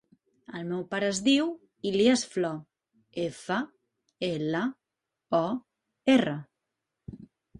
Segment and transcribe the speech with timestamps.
[0.57, 1.49] El meu pare es diu
[1.89, 2.55] Ilyas Flor:
[3.25, 3.59] efa,
[4.29, 4.63] ela,
[5.43, 5.45] o,
[6.17, 6.37] erra.